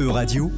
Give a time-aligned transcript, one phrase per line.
[0.00, 0.50] E-Radio,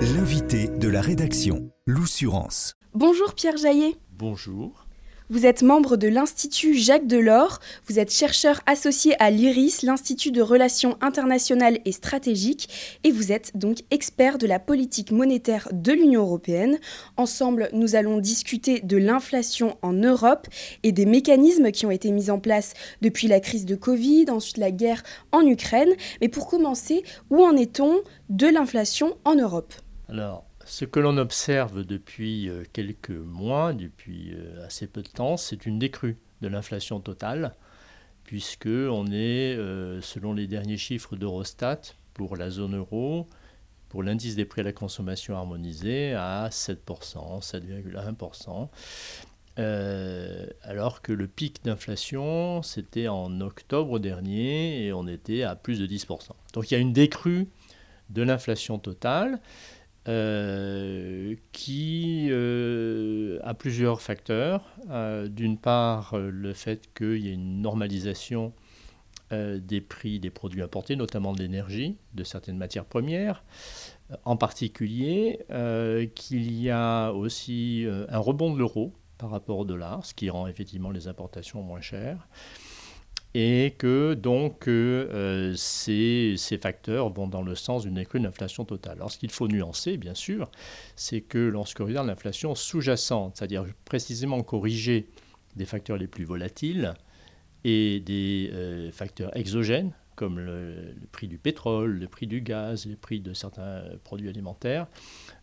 [0.00, 2.74] l'invité de la rédaction, l'Oussurance.
[2.94, 3.94] Bonjour Pierre Jaillet.
[4.10, 4.85] Bonjour.
[5.28, 10.40] Vous êtes membre de l'Institut Jacques Delors, vous êtes chercheur associé à l'IRIS, l'Institut de
[10.40, 16.22] Relations internationales et stratégiques, et vous êtes donc expert de la politique monétaire de l'Union
[16.22, 16.78] européenne.
[17.16, 20.46] Ensemble, nous allons discuter de l'inflation en Europe
[20.84, 24.58] et des mécanismes qui ont été mis en place depuis la crise de Covid, ensuite
[24.58, 25.02] la guerre
[25.32, 25.90] en Ukraine.
[26.20, 29.74] Mais pour commencer, où en est-on de l'inflation en Europe?
[30.66, 35.64] Ce que l'on observe depuis euh, quelques mois, depuis euh, assez peu de temps, c'est
[35.64, 37.54] une décrue de l'inflation totale,
[38.24, 41.80] puisque on est, euh, selon les derniers chiffres d'Eurostat,
[42.14, 43.28] pour la zone euro,
[43.88, 48.68] pour l'indice des prix à la consommation harmonisé, à 7%, 7,1%.
[50.62, 55.86] alors que le pic d'inflation, c'était en octobre dernier et on était à plus de
[55.86, 56.30] 10%.
[56.54, 57.46] Donc il y a une décrue
[58.10, 59.40] de l'inflation totale.
[60.08, 64.64] Euh, qui euh, a plusieurs facteurs.
[64.90, 68.52] Euh, d'une part, le fait qu'il y ait une normalisation
[69.32, 73.42] des prix des produits importés, notamment de l'énergie, de certaines matières premières.
[74.24, 75.40] En particulier,
[76.14, 80.46] qu'il y a aussi un rebond de l'euro par rapport au dollar, ce qui rend
[80.46, 82.28] effectivement les importations moins chères
[83.38, 88.94] et que donc euh, ces, facteurs vont dans le sens d'une école d'inflation totale.
[88.94, 90.50] Alors ce qu'il faut nuancer, bien sûr,
[90.94, 95.10] c'est que lorsqu'on regarde l'inflation sous-jacente, c'est-à-dire précisément corriger
[95.54, 96.94] des facteurs les plus volatiles
[97.64, 102.96] et des euh, facteurs exogènes, comme le, prix du pétrole, le prix du gaz, les
[102.96, 104.86] prix de certains produits alimentaires,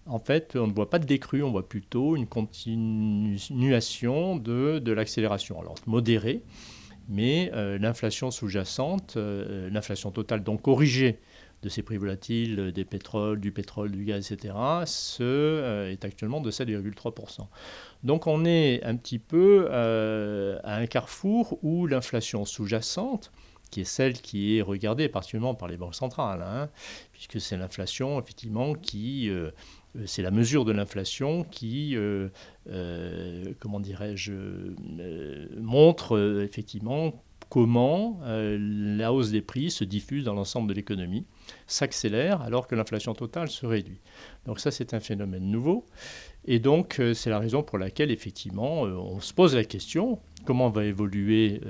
[0.08, 4.92] en fait, on ne voit pas de décrue, on voit plutôt une continuation de, de
[4.92, 5.62] l'accélération.
[5.62, 6.42] Alors modérée,
[7.10, 11.20] mais euh, l'inflation sous-jacente, euh, l'inflation totale donc corrigée
[11.62, 14.54] de ces prix volatiles, euh, des pétroles, du pétrole, du gaz, etc.,
[14.86, 17.48] ce, est actuellement de 7,3%.
[18.04, 23.32] Donc on est un petit peu à un carrefour où l'inflation sous-jacente,
[23.74, 26.70] qui est celle qui est regardée particulièrement par les banques centrales, hein,
[27.12, 29.50] puisque c'est l'inflation effectivement qui euh,
[30.06, 32.30] c'est la mesure de l'inflation qui, euh,
[32.70, 34.34] euh, comment dirais-je,
[35.60, 41.28] montre effectivement comment la hausse des prix se diffuse dans l'ensemble de l'économie,
[41.68, 44.02] s'accélère alors que l'inflation totale se réduit.
[44.48, 45.86] Donc ça, c'est un phénomène nouveau.
[46.46, 50.86] Et donc, c'est la raison pour laquelle, effectivement, on se pose la question, comment, va
[50.86, 51.62] évoluer,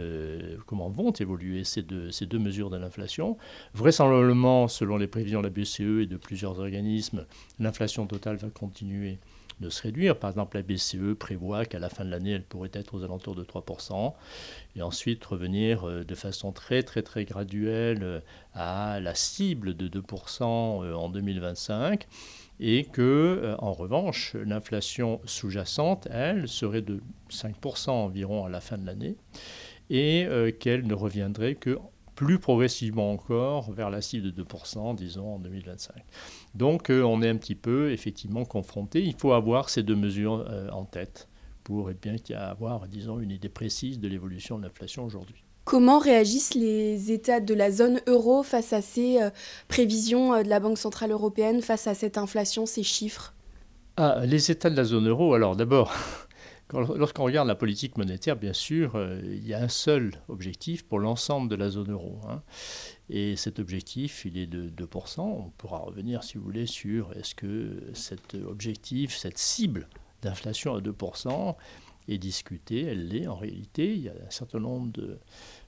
[0.65, 3.37] comment vont évoluer ces deux, ces deux mesures de l'inflation
[3.73, 7.25] Vraisemblablement, selon les prévisions de la BCE et de plusieurs organismes,
[7.59, 9.19] l'inflation totale va continuer
[9.59, 10.17] de se réduire.
[10.17, 13.35] Par exemple, la BCE prévoit qu'à la fin de l'année, elle pourrait être aux alentours
[13.35, 14.13] de 3%,
[14.75, 18.19] et ensuite revenir euh, de façon très très très graduelle euh,
[18.53, 22.07] à la cible de 2% euh, en 2025,
[22.65, 28.85] et que, en revanche, l'inflation sous-jacente, elle, serait de 5% environ à la fin de
[28.85, 29.17] l'année,
[29.89, 30.27] et
[30.59, 31.77] qu'elle ne reviendrait que
[32.15, 35.95] plus progressivement encore vers la cible de 2%, disons, en 2025.
[36.55, 39.03] Donc euh, on est un petit peu effectivement confronté.
[39.03, 41.27] Il faut avoir ces deux mesures euh, en tête
[41.63, 45.43] pour eh bien, avoir, disons, une idée précise de l'évolution de l'inflation aujourd'hui.
[45.65, 49.29] Comment réagissent les États de la zone euro face à ces euh,
[49.67, 53.33] prévisions de la Banque Centrale Européenne, face à cette inflation, ces chiffres?
[53.95, 55.93] Ah, Les États de la zone euro, alors d'abord,
[56.73, 60.97] Lorsqu'on regarde la politique monétaire, bien sûr, euh, il y a un seul objectif pour
[60.97, 62.19] l'ensemble de la zone euro.
[62.27, 62.41] Hein.
[63.09, 65.19] Et cet objectif, il est de 2%.
[65.21, 69.87] On pourra revenir, si vous voulez, sur est-ce que cet objectif, cette cible
[70.23, 71.55] d'inflation à 2%
[72.07, 72.83] est discutée.
[72.83, 73.93] Elle l'est en réalité.
[73.93, 75.17] Il y a un certain nombre de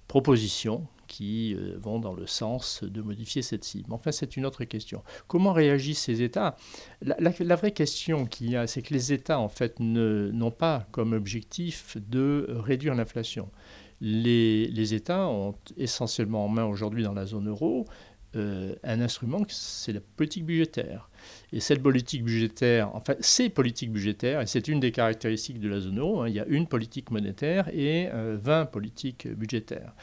[0.07, 3.93] propositions qui euh, vont dans le sens de modifier cette cible.
[3.93, 5.03] Enfin, c'est une autre question.
[5.27, 6.55] Comment réagissent ces États?
[7.01, 11.13] La, vraie question qu'il y a, c'est que les États, en fait, n'ont pas comme
[11.13, 13.49] objectif de réduire l'inflation.
[14.01, 17.85] Les, États ont essentiellement en main aujourd'hui dans la zone euro
[18.35, 21.09] euh, un instrument, c'est la politique budgétaire.
[21.51, 25.79] Et cette politique budgétaire, enfin, ces politiques budgétaires, et c'est une des caractéristiques de la
[25.79, 29.93] zone euro, hein, il y a une politique monétaire et 20 euh, politiques budgétaires.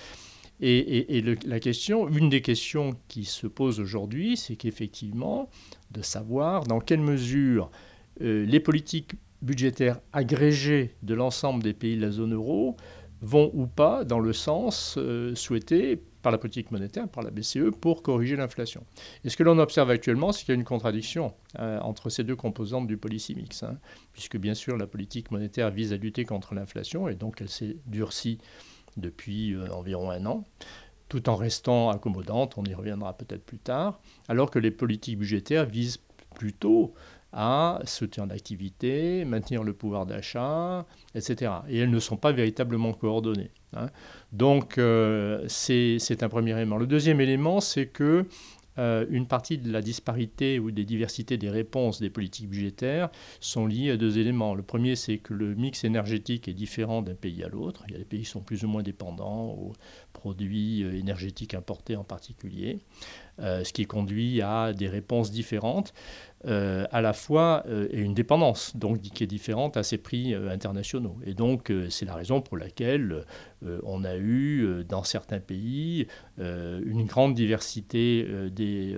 [0.65, 5.51] Et, la question, une des questions qui se pose aujourd'hui, c'est qu'effectivement,
[5.91, 7.69] de savoir dans quelle mesure
[8.21, 12.77] euh, les politiques budgétaires agrégées de l'ensemble des pays de la zone euro
[13.23, 17.71] vont ou pas dans le sens euh, souhaité par la politique monétaire, par la BCE,
[17.81, 18.85] pour corriger l'inflation.
[19.25, 22.25] Et ce que l'on observe actuellement, c'est qu'il y a une contradiction euh, entre ces
[22.25, 23.79] deux composantes du policy mix, hein,
[24.13, 27.77] puisque bien sûr la politique monétaire vise à lutter contre l'inflation, et donc elle s'est
[27.87, 28.39] durcie
[28.97, 30.45] depuis euh, environ un an.
[31.09, 35.67] tout en restant accommodante, on y reviendra peut-être plus tard, alors que les politiques budgétaires
[35.67, 35.99] visent
[36.35, 36.95] plutôt
[37.33, 41.53] à soutien d'activité, maintenir le pouvoir d'achat, etc.
[41.69, 43.51] Et elles ne sont pas véritablement coordonnées.
[43.75, 43.87] Hein.
[44.33, 46.77] Donc euh, c'est un premier élément.
[46.77, 48.27] Le deuxième élément, c'est que
[48.79, 53.67] euh, une partie de la disparité ou des diversités des réponses des politiques budgétaires sont
[53.67, 54.55] liées à deux éléments.
[54.55, 57.85] Le premier, c'est que le mix énergétique est différent d'un pays à l'autre.
[57.89, 59.73] Il y a des pays qui sont plus ou moins dépendants aux
[60.13, 62.79] produits euh, énergétiques importés en particulier,
[63.43, 65.93] ce qui conduit à des réponses différentes.
[66.45, 68.75] Euh, à la fois euh, et une dépendance
[69.15, 71.17] qui est différente à ces prix euh, internationaux.
[71.25, 73.25] Et donc c'est la raison pour laquelle
[73.85, 76.09] on a eu dans certains pays
[76.39, 78.97] une grande diversité des,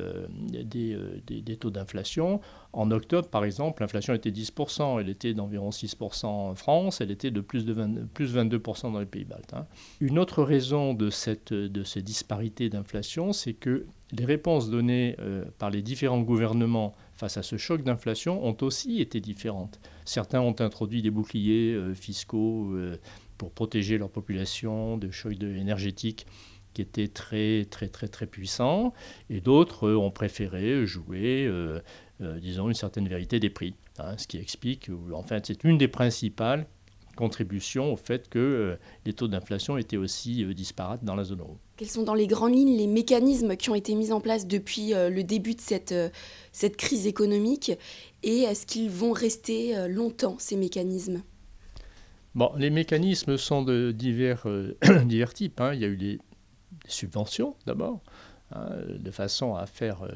[1.61, 2.41] taux d'inflation.
[2.75, 7.31] En octobre, par exemple, l'inflation était 10%, elle était d'environ 6% en France, elle était
[7.31, 7.75] de plus, de
[8.13, 9.55] plus 22% dans les pays baltes.
[9.55, 9.67] Hein.
[10.01, 11.55] Une autre raison de, cette,
[11.85, 15.17] ces disparités d'inflation, c'est que les réponses données
[15.59, 19.81] par les différents gouvernements face à ce choc d'inflation ont aussi été différentes.
[20.05, 22.97] Certains ont introduit des boucliers euh, fiscaux euh,
[23.39, 26.27] pour protéger leur population de chocs énergétiques
[26.75, 28.93] qui étaient très très très très puissants,
[29.31, 31.81] et d'autres ont préféré jouer, euh,
[32.41, 35.89] disons, une certaine vérité des prix, hein, ce qui explique, en fait, c'est une des
[35.89, 36.67] principales
[37.17, 38.77] contributions au fait que
[39.07, 41.59] les taux d'inflation étaient aussi disparates dans la zone euro.
[41.77, 44.95] Quels sont dans les grandes lignes les mécanismes qui ont été mis en place depuis
[44.95, 46.09] euh, le début de cette, euh,
[46.53, 47.73] cette crise économique
[48.23, 51.25] et est-ce qu'ils vont rester euh, longtemps, ces mécanismes?
[52.37, 54.47] Bon, les mécanismes sont de divers,
[55.05, 55.61] divers types.
[55.61, 55.75] Hein.
[55.75, 55.97] Il y a eu
[56.85, 58.01] des, subventions d'abord,
[58.53, 60.07] hein, de façon à faire,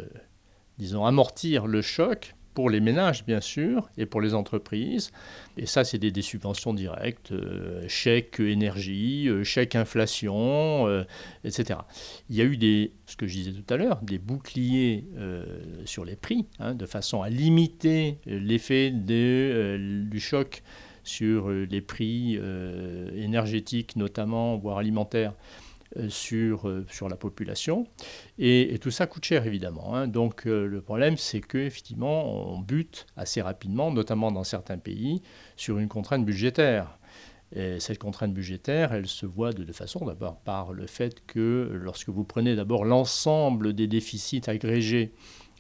[0.79, 5.12] disons, amortir le choc pour les ménages, bien sûr, et pour les entreprises.
[5.56, 11.05] Et ça, c'est des, subventions directes, euh, chèques énergie, euh, chèques inflation, euh,
[11.44, 11.79] etc.
[12.29, 15.05] Il y a eu des, ce que je disais tout à l'heure, des boucliers
[15.85, 20.65] sur les prix, hein, de façon à limiter l'effet du choc
[21.05, 22.41] sur les prix
[23.15, 25.68] énergétiques, notamment, voire alimentaires euh,
[26.08, 27.86] sur, euh, sur la population.
[28.38, 29.94] Et, tout ça coûte cher, évidemment.
[29.94, 30.06] Hein.
[30.06, 35.22] Donc euh, le problème, c'est qu'effectivement, on bute assez rapidement, notamment dans certains pays,
[35.56, 36.98] sur une contrainte budgétaire.
[37.54, 40.04] Et cette contrainte budgétaire, elle se voit de deux façons.
[40.04, 45.12] D'abord par le fait que lorsque vous prenez d'abord l'ensemble des déficits agrégés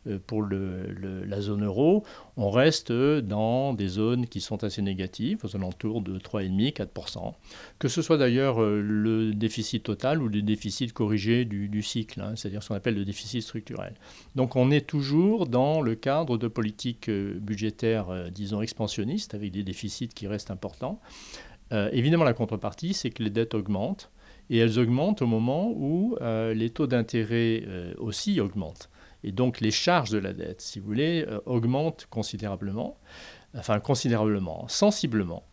[0.08, 2.04] euh, pour la zone euro,
[2.36, 7.34] on reste dans des zones qui sont assez négatives, aux alentours de 3,5-4%.
[7.78, 12.32] Que ce soit d'ailleurs euh, le déficit total ou le déficit corrigé du, cycle, hein,
[12.36, 13.94] c'est-à-dire ce qu'on appelle le déficit structurel.
[14.34, 19.62] Donc on est toujours dans le cadre de politiques euh, budgétaires, disons, expansionnistes, avec des
[19.62, 21.00] déficits qui restent importants.
[21.70, 24.10] évidemment, la contrepartie, c'est que les dettes augmentent,
[24.50, 27.64] et elles augmentent au moment où les taux d'intérêt
[27.98, 28.88] aussi augmentent.
[29.24, 32.96] Et donc les charges de la dette, si vous voulez, euh, augmentent considérablement,
[33.54, 35.44] enfin considérablement, sensiblement.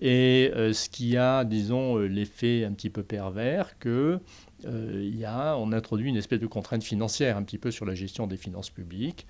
[0.00, 4.18] Et euh, ce qui a, disons, euh, l'effet un petit peu pervers que
[4.64, 7.94] il y a, on introduit une espèce de contrainte financière un petit peu sur la
[7.94, 9.26] gestion des finances publiques.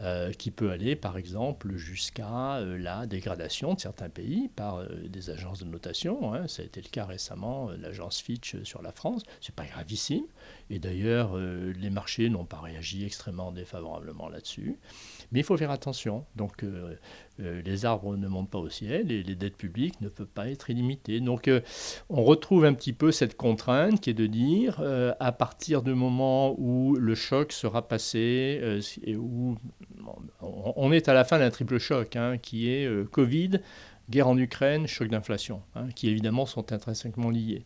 [0.00, 4.88] Euh, qui peut aller par exemple jusqu'à euh, la dégradation de certains pays par euh,
[5.08, 6.34] des agences de notation.
[6.34, 6.48] Hein.
[6.48, 9.22] Ça a été le cas récemment, l'agence Fitch sur la France.
[9.40, 10.24] C'est pas gravissime.
[10.68, 14.78] Et d'ailleurs, les marchés n'ont pas réagi extrêmement défavorablement là-dessus.
[15.34, 16.24] Mais il faut faire attention.
[16.36, 16.64] Donc,
[17.38, 20.70] les arbres ne montent pas au ciel et les dettes publiques ne peuvent pas être
[20.70, 21.20] illimitées.
[21.20, 21.50] Donc,
[22.08, 24.80] on retrouve un petit peu cette contrainte qui est de dire,
[25.18, 29.56] à partir du moment où le choc sera passé et où
[30.76, 33.60] on est à la fin d'un triple choc, hein, qui est euh, Covid,
[34.10, 37.64] guerre en Ukraine, choc d'inflation, hein, qui évidemment sont intrinsèquement liés.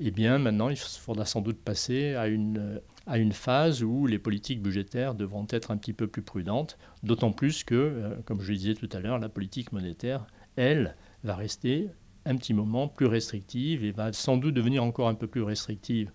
[0.00, 4.18] Eh bien, maintenant, il faudra sans doute passer à une, à une phase où les
[4.18, 8.50] politiques budgétaires devront être un petit peu plus prudentes, d'autant plus que, euh, comme je
[8.50, 10.26] le disais tout à l'heure, la politique monétaire,
[10.56, 11.88] elle, va rester
[12.26, 16.10] un petit moment plus restrictive et va sans doute devenir encore un peu plus restrictive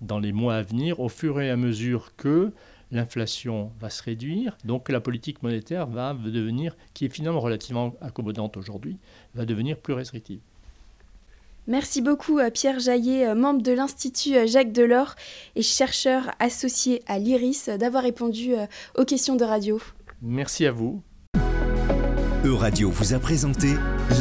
[0.00, 2.52] dans les mois à venir, au fur et à mesure que
[2.90, 8.56] l'inflation va se réduire, donc la politique monétaire va devenir, qui est finalement relativement accommodante
[8.56, 8.98] aujourd'hui,
[9.34, 10.40] va devenir plus restrictive.
[11.68, 15.14] Merci beaucoup euh, Pierre Jaillet, euh, membre de l'Institut euh, Jacques Delors
[15.54, 18.54] et chercheur associé à l'IRIS, d'avoir répondu
[18.96, 19.78] aux questions de radio.
[20.22, 21.02] Merci à vous.
[22.44, 23.68] Euradio vous a présenté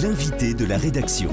[0.03, 1.29] l'invité de la rédaction.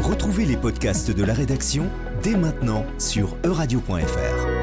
[0.00, 1.88] Retrouvez les podcasts de la rédaction
[2.22, 4.55] dès maintenant sur euradio.fr.